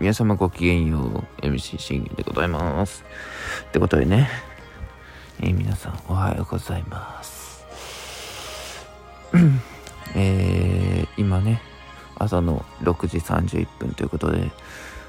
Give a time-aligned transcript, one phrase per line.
[0.00, 3.04] 皆様ごきげんよう、MC シンでございます。
[3.68, 4.28] ってことでね、
[5.40, 7.64] えー、皆さんおはようございます。
[10.14, 11.60] えー、今ね、
[12.16, 14.52] 朝の6時31分ということで、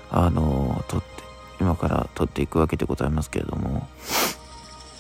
[0.10, 1.08] あのー、撮って、
[1.62, 3.88] 今から撮っていくわけでございますけれども、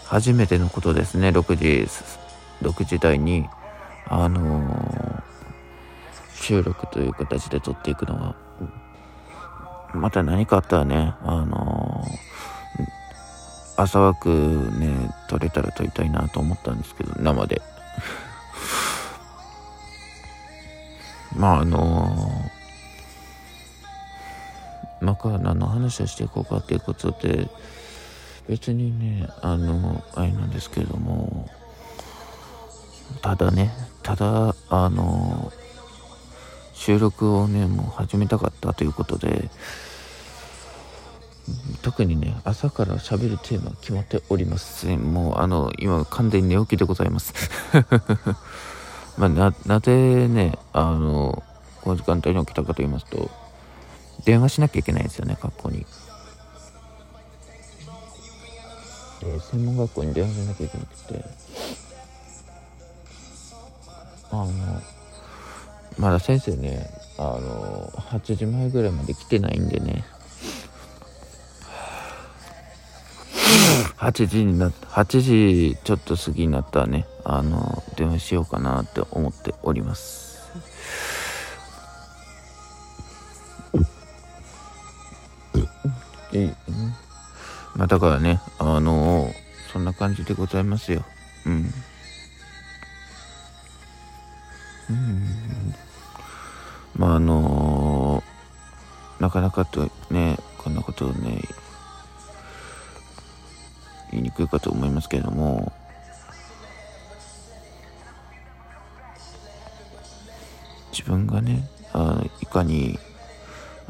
[0.06, 1.88] 初めてのことですね、6時、
[2.62, 3.50] 6時台に、
[4.06, 5.24] あのー、
[6.36, 8.36] 収録という形で撮っていくのは、
[9.94, 17.62] また何かあったらね、あのー、朝枠ね、撮れたら撮りたいなと思ったんですけど、生で。
[21.36, 27.50] まああのー、まか何の話をしていこうかっていうことで、
[28.48, 31.50] 別にね、あの、あれなんですけども、
[33.22, 33.72] ただね、
[34.04, 35.52] ただ、あの
[36.80, 39.50] 収録をね、もう始めたかったということで、
[41.82, 45.14] 特にね、朝から喋るテーマ決まっておりません。
[45.14, 47.34] もう、あの、今、完全に寝起きでございます。
[49.20, 51.44] まあ、な、なぜね、あの、
[51.82, 53.30] この時間帯に起きたかと言いますと、
[54.24, 55.86] 電話しなきゃいけないんですよね、学校に。
[59.20, 61.26] で、専門学校に電話しなきゃいけなくて、
[64.32, 64.48] あの、
[66.00, 70.06] まだ先生ね、あの、8時前ぐらいまで来てないんでね、
[74.00, 80.40] 8時になった、8時ちょっと過ぎになったらね、あの、電話しようかなって思っております。
[86.32, 86.56] え、
[87.76, 89.34] まあだからね、あの
[89.74, 91.04] そんな感じでございますよ。
[91.46, 91.74] うん。
[94.90, 95.49] うん。
[97.00, 98.22] まああの
[99.22, 101.42] なかなかとね、こんなことをね、
[104.12, 105.72] 言いにくいかと思いますけれども、
[110.92, 113.00] 自分がね、あいかに、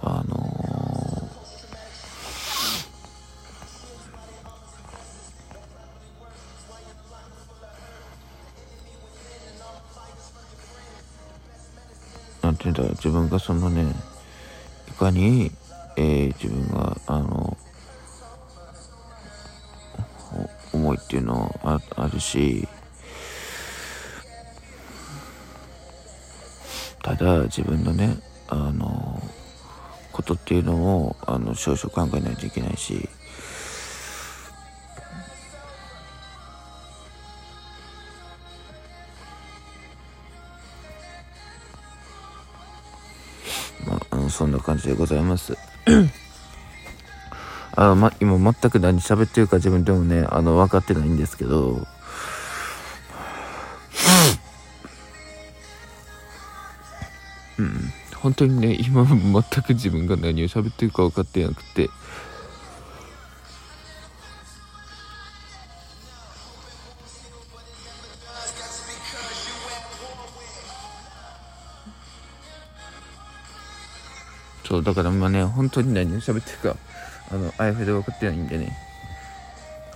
[0.03, 0.48] あの
[12.59, 13.95] ていうんだ自分がそのね
[14.89, 15.51] いかに、
[15.95, 17.57] えー、自分があの
[20.73, 22.67] 思いっていうのああるし
[27.01, 28.17] ただ自分のね
[28.49, 29.21] あの
[30.11, 33.09] ことっていうのをあの少々考えないといけないし
[44.29, 45.57] そんな感じでございます。
[47.75, 51.87] あま、今全く何喋ってるか自分でもね、あの、分かってないんですけど、
[57.57, 61.89] うん、本当にね、今全く自分が何を喋ってるか分かってなくて、
[74.69, 76.79] そう、だから今ね、本当に何を喋ってるか、
[77.31, 78.77] あの、あやふやで分かってないんでね、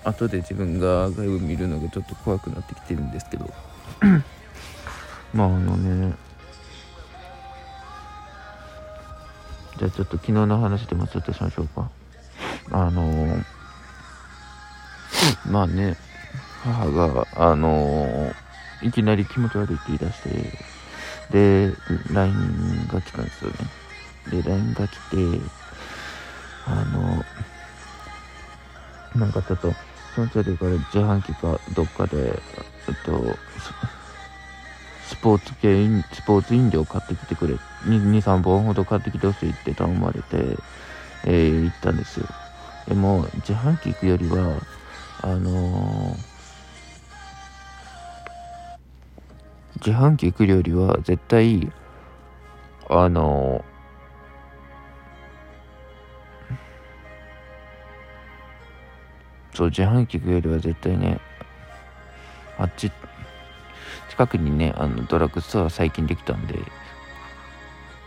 [0.04, 3.54] 後で自分が外部見るのがちょっと怖くなってきてるんですけど、
[5.32, 6.16] まああのね、
[9.78, 11.92] じゃあちょっと昨日の話でもちょっとしましょうか。
[12.72, 13.44] あの
[15.48, 15.98] まあね、
[16.64, 18.34] 母が、あの
[18.82, 21.76] いきなり気持ち悪いって言い出して、で、
[22.12, 23.83] LINE が来たんですよね。
[24.30, 25.42] で、LINE が来て、
[26.66, 27.24] あの、
[29.20, 29.74] なんかちょっと、
[30.16, 32.40] その辺りから自販機かどっかで、
[32.88, 33.38] えっと、
[35.08, 37.56] スポーツ系、スポーツ飲料買ってきてくれ、
[37.86, 40.58] 2、2 3本ほど買ってきてほしいって頼まれて、
[41.26, 42.28] えー、行ったんですよ。
[42.88, 44.60] でも、自販機行くよりは、
[45.22, 46.34] あのー、
[49.86, 51.72] 自販機行くよりは絶対、
[52.90, 53.64] あの
[59.54, 61.20] そう、自販機行くよりは絶対ね、
[62.58, 62.92] あっち、
[64.10, 66.60] 近くにね、あの、ドラッグストア最近できたんで、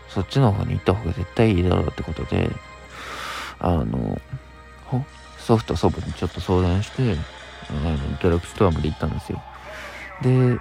[0.09, 2.49] そっちの方に行った方が絶対いいだろうってことで、
[3.59, 4.19] あの、
[5.37, 7.15] 祖父と祖母にちょっと相談して、
[7.69, 9.41] あの、ドラッグストアまで行ったんですよ。
[10.21, 10.59] で、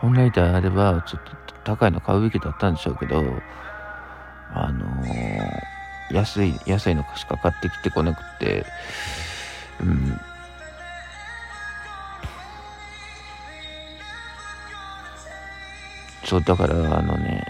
[0.00, 3.22] 本来であれば、ちょっと高いの買うべきだったんでしょうけど、
[4.52, 5.23] あのー、
[6.14, 8.64] 安い、安いのしか買ってきてこなくて、
[9.80, 10.20] うん。
[16.24, 17.44] そう、だから、あのね、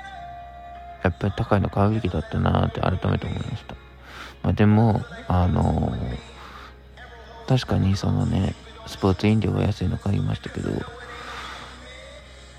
[1.02, 3.74] やっぱり高いの買うべきだったなって改めて思いました。
[4.42, 8.54] まあ、でも、あのー、確かにそのね、
[8.86, 10.70] スポーツ飲料が安いの買いましたけど、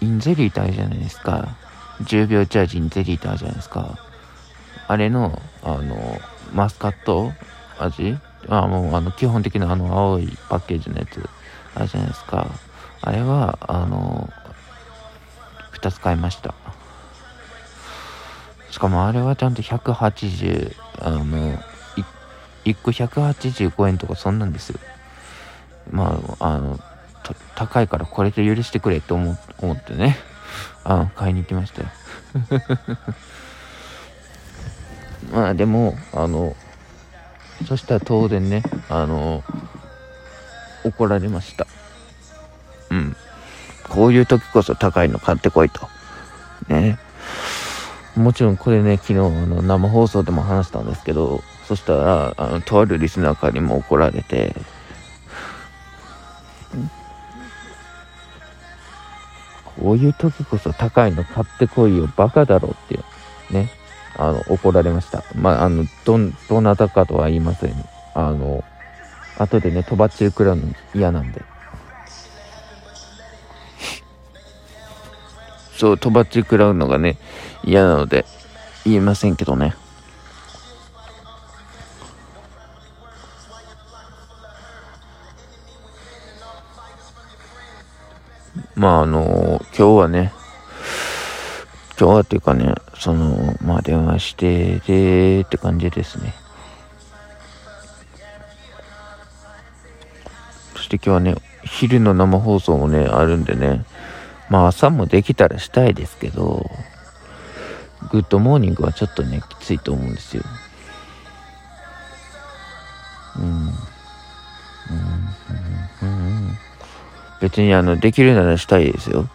[0.01, 1.57] インゼリーってあるじゃないですか。
[2.03, 4.04] 10秒チャージインゼリーってあるじゃないですか。
[4.87, 6.19] あれの、あの、
[6.53, 7.33] マスカット？
[7.79, 8.17] 味？
[8.47, 11.27] あ、もう、あの、基本的なあの、青いパッケージのやつ
[11.73, 12.47] あるじゃないですか。
[13.01, 14.29] あれは、あの、
[15.73, 16.53] 2つ買いました。
[18.69, 21.23] しかもあれはちゃんと180、あの、
[22.65, 24.79] 1個185円とかそんなんですよ。
[25.91, 26.79] まあ、あの、
[27.55, 30.17] 高いからこれで許してくれって思思ってね、
[30.83, 31.87] あ買いに行きましたよ。
[35.35, 36.55] まあでも、あの、
[37.67, 39.43] そしたら当然ね、あの、
[40.85, 41.67] 怒られました。
[42.89, 43.17] うん。
[43.89, 45.89] こういう時こそ高いの買ってこいと。
[46.69, 46.97] ね。
[48.15, 54.55] もちろんこれね、昨日の生放送でも話したんですけど、そしたら、あの、とあるリスナーからにも怒られて、
[59.81, 63.69] こういう時こそ高いの買ってこいよ、バカだろうっていうね、
[64.17, 65.23] あの、怒られました。
[65.35, 66.17] まあ、あの、ど、
[66.49, 67.73] どなたかとは言いません。
[68.13, 68.63] あの、
[69.37, 70.63] 後でね、とばっちり食らうの
[70.93, 71.41] 嫌なんで。
[75.77, 77.17] そう、とばっちり食らうのがね、
[77.63, 78.25] 嫌なので、
[78.85, 79.75] 言いませんけどね。
[88.75, 90.31] まああの、今日はね、
[91.97, 96.33] 今日はっていうかね、その、まあ電話してでって感じですね。
[100.75, 103.85] そして今日はね、昼の生放送もね、あるんでね、
[104.49, 106.69] まあ朝もできたらしたいですけど、
[108.11, 110.43] グッドモーニングはちょっとね、きついと思うんですよ。
[113.37, 113.43] うん。
[113.43, 113.67] うん。
[116.01, 116.09] うん。
[116.09, 116.57] うん
[117.41, 119.29] 別にあの、できるならしたいですよ。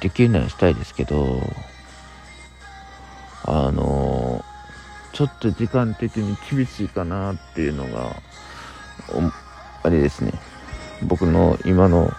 [0.00, 1.42] できるならしたいですけど、
[3.44, 4.44] あの
[5.12, 8.14] ちょっと時間的に厳しいかなっていうのが、
[9.82, 10.32] あれですね。
[11.02, 12.12] 僕の今の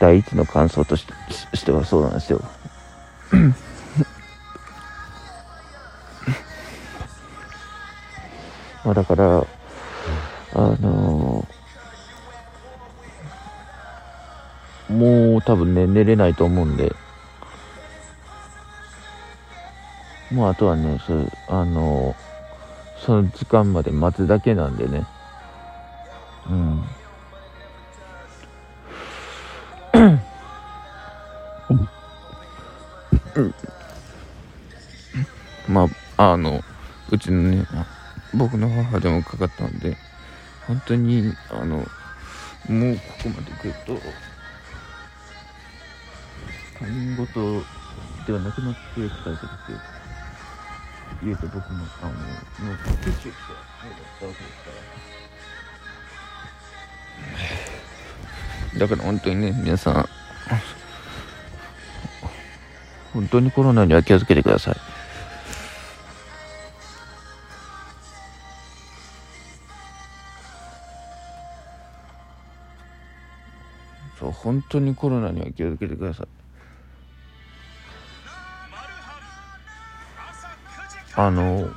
[0.00, 1.06] 第一の感想とし
[1.64, 2.42] てはそうなんですよ。
[8.84, 9.24] まあだから、
[10.54, 11.55] あのー
[14.96, 16.94] もう多分ね、寝れないと思うんで、
[20.30, 22.16] もうあとはね、そうあの、
[23.04, 25.06] その時間まで待つだけなんでね、
[26.48, 26.82] うん。
[35.68, 36.62] まあ、あの、
[37.10, 37.66] うちのね、
[38.34, 39.96] 僕の母でもかかったんで、
[40.66, 41.86] 本当に、あの、もう
[42.96, 44.00] ここまで来ると、
[46.78, 47.64] 他人事
[48.26, 49.78] ではなくなってきたわけですよ。
[51.22, 54.70] 言うと僕も、あの、もう、プッシュして、そうだったわけですか
[58.78, 58.80] ら。
[58.80, 60.08] だから本当にね、皆さん、
[63.14, 64.76] 本当にコロナには気をつけてください。
[74.18, 76.45] そう、本当にコロナには気をつけてください。
[81.16, 81.68] あの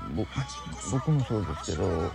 [0.91, 2.11] 僕もそうですけど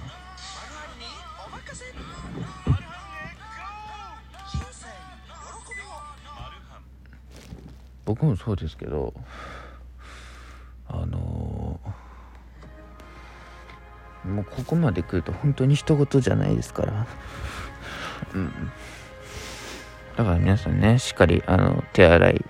[8.05, 9.15] 僕もそうですけど
[10.87, 11.81] あの
[14.25, 17.07] もうここまで来ると本当に人事じゃないですから。
[18.35, 18.51] うん。
[20.17, 22.45] だから皆さんねしっかりあの手洗い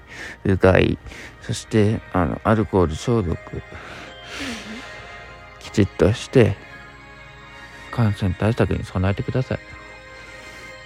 [0.44, 0.98] うがい
[1.40, 3.38] そしてあのアルコール消毒
[5.74, 6.56] ちっとして
[7.90, 9.58] 感染対策に備えてください。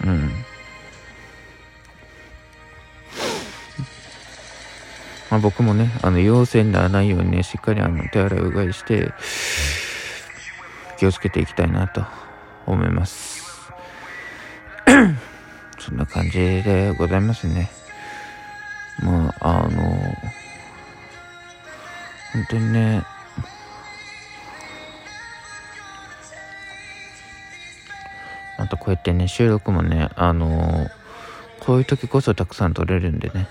[0.04, 0.30] うん。
[5.30, 9.12] まあ、僕もね、あの、陽性にならないようにね、しっかりあの、手洗いうがいして、
[10.96, 12.02] 気をつけていきたいなと
[12.64, 13.70] 思います。
[15.78, 17.70] そんな感じでございますね。
[19.02, 19.82] まあ、あの、
[22.32, 23.04] 本当にね、
[28.68, 30.90] またこうやってね、収録もね、あのー、
[31.60, 33.48] こういう時こそたくさん撮れるんでね、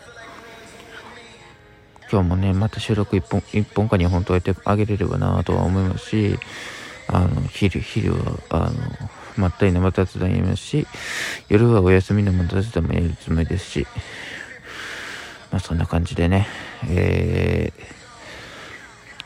[2.12, 6.38] 今日もね、また収録1本、1本か2本とやってあげれればなとは思いますし、
[7.08, 8.20] あの、昼、昼は、
[8.50, 10.86] あの、まったり生雑談やりますし、
[11.50, 13.88] 夜はお休みの生雑談もやるつもりですし、
[15.52, 16.48] まあそんな感じでね、
[16.88, 17.84] えー、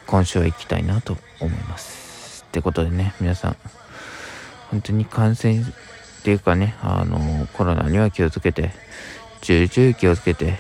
[0.08, 2.46] 今週は行きたいなと思います。
[2.48, 3.58] ってことでね、皆さん、
[4.72, 5.64] 本当に感染っ
[6.24, 8.72] ていうかね、あの、コロナには気をつけて、
[9.42, 10.58] 重々気をつけて、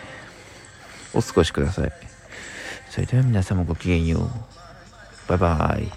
[1.13, 1.91] お過ごしください。
[2.89, 4.29] それでは皆様ごきげんよう。
[5.29, 5.91] バイバイ。